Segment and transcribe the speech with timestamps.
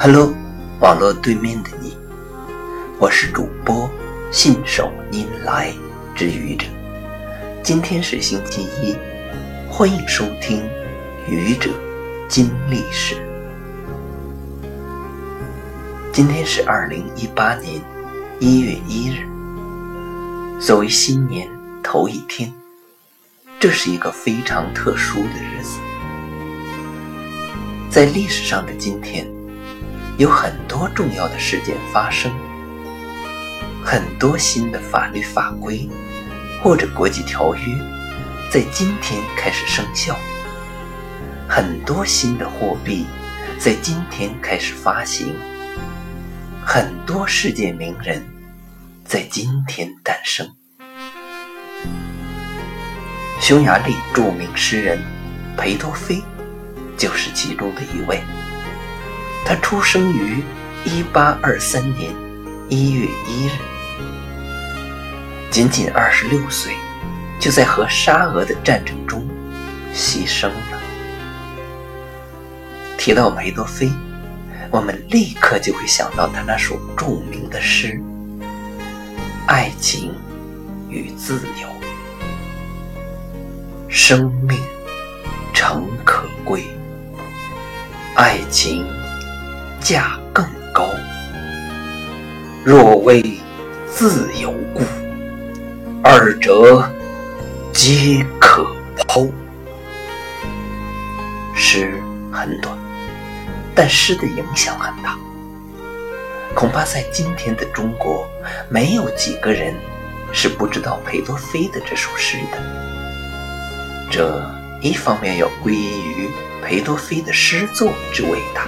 [0.00, 0.32] Hello，
[0.78, 1.92] 网络对面的你，
[3.00, 3.90] 我是主播
[4.30, 5.74] 信手拈来
[6.14, 6.66] 之愚者。
[7.64, 8.94] 今天是星期一，
[9.68, 10.62] 欢迎收听
[11.28, 11.70] 愚者
[12.28, 13.16] 金历史。
[16.12, 17.82] 今天是二零一八年
[18.38, 19.26] 一月一日，
[20.60, 21.50] 作为新年
[21.82, 22.52] 头一天，
[23.58, 25.76] 这是一个非常特殊的日子。
[27.90, 29.26] 在历史上的今天，
[30.18, 32.32] 有很多重要的事件发生，
[33.84, 35.88] 很多新的法律法规
[36.60, 37.60] 或者国际条约
[38.50, 40.16] 在今天开始生效，
[41.48, 43.06] 很多新的货币
[43.60, 45.32] 在今天开始发行，
[46.66, 48.20] 很多世界名人
[49.04, 50.50] 在今天诞生。
[53.40, 54.98] 匈牙利著名诗人
[55.56, 56.20] 裴多菲。
[56.96, 58.20] 就是其中的一位。
[59.48, 60.44] 他出生于
[60.84, 62.14] 一八二三年
[62.68, 63.52] 一月一日，
[65.50, 66.74] 仅仅二十六岁，
[67.40, 69.26] 就在和沙俄的战争中
[69.94, 70.82] 牺牲了。
[72.98, 73.90] 提到裴多菲，
[74.70, 77.98] 我们立刻就会想到他那首著名的诗
[79.46, 80.14] 《爱情
[80.90, 81.66] 与自由》，
[83.88, 84.58] 生命
[85.54, 86.64] 诚可贵。
[88.14, 88.84] 爱情
[89.88, 90.90] 价更高，
[92.62, 93.40] 若为
[93.90, 94.82] 自由故，
[96.04, 96.86] 二者
[97.72, 98.66] 皆可
[99.06, 99.26] 抛。
[101.54, 101.98] 诗
[102.30, 102.76] 很短，
[103.74, 105.16] 但诗的影响很大。
[106.54, 108.28] 恐怕在今天的中国，
[108.68, 109.74] 没有几个人
[110.34, 112.58] 是不知道裴多菲的这首诗的。
[114.10, 114.38] 这
[114.82, 116.28] 一方面要归因于。
[116.60, 118.66] 裴多菲的诗作之伟大，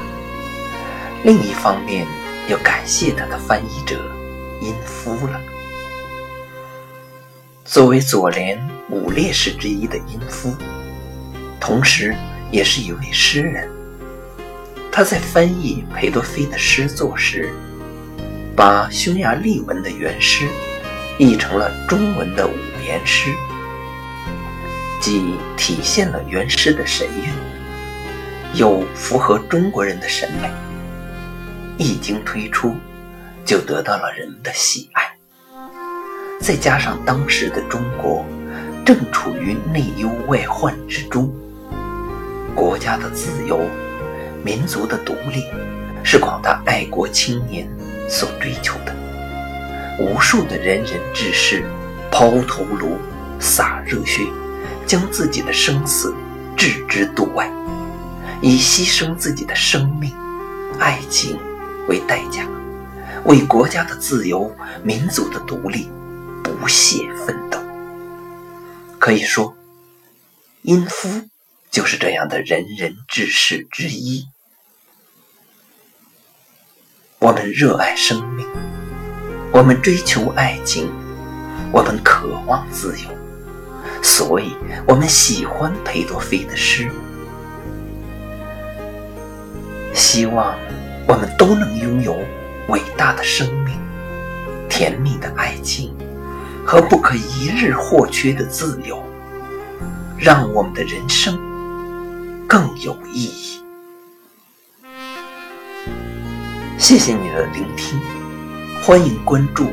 [1.22, 2.06] 另一方面
[2.48, 4.00] 要感谢他的翻译者
[4.62, 5.38] 殷夫了。
[7.64, 8.58] 作为左联
[8.88, 10.56] 五烈士之一的殷夫，
[11.60, 12.16] 同时
[12.50, 13.68] 也是一位诗人。
[14.90, 17.52] 他在翻译裴多菲的诗作时，
[18.56, 20.48] 把匈牙利文的原诗
[21.18, 23.30] 译成了中文的五言诗，
[25.00, 27.50] 既体现了原诗的神韵。
[28.54, 30.50] 又符合中国人的审美，
[31.80, 32.76] 一经推出，
[33.42, 35.02] 就得到了人们的喜爱。
[36.38, 38.22] 再加上当时的中国
[38.84, 41.32] 正处于内忧外患之中，
[42.54, 43.58] 国家的自由、
[44.44, 45.46] 民族的独立
[46.04, 47.66] 是广大爱国青年
[48.10, 48.94] 所追求的。
[49.98, 51.64] 无数的仁人志士
[52.12, 52.98] 抛头颅、
[53.40, 54.20] 洒热血，
[54.86, 56.14] 将自己的生死
[56.58, 57.50] 置之度外。
[58.42, 60.14] 以牺牲自己的生命、
[60.78, 61.38] 爱情
[61.88, 62.46] 为代价，
[63.24, 65.90] 为国家的自由、民族的独立
[66.42, 67.58] 不懈奋斗。
[68.98, 69.56] 可以说，
[70.62, 71.08] 殷夫
[71.70, 74.26] 就是这样的仁人志士之一。
[77.18, 78.46] 我们热爱生命，
[79.52, 80.90] 我们追求爱情，
[81.72, 83.08] 我们渴望自由，
[84.02, 84.54] 所以
[84.86, 86.90] 我们喜欢裴多菲的诗。
[89.92, 90.58] 希望
[91.10, 92.16] 我们都能拥有
[92.68, 93.76] 伟大的生命、
[94.68, 95.92] 甜蜜的爱情
[96.64, 99.02] 和不可一日或缺的自由，
[100.16, 101.36] 让我们的人生
[102.46, 103.60] 更有意义。
[106.78, 108.00] 谢谢你的聆听，
[108.80, 109.66] 欢迎关注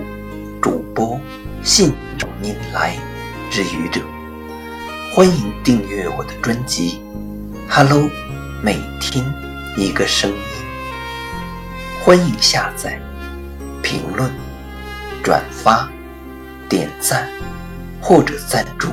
[0.60, 1.22] 主播
[1.62, 2.98] 信手拈来
[3.52, 4.02] 之愚者，
[5.14, 7.00] 欢迎订阅我的专辑
[7.70, 8.00] 《Hello》，
[8.64, 9.24] 每天。
[9.80, 10.38] 一个声音，
[12.08, 12.98] 欢迎下载、
[13.84, 14.32] 评论、
[15.22, 15.92] 转发、
[16.70, 17.28] 点赞
[18.02, 18.88] 或者赞助。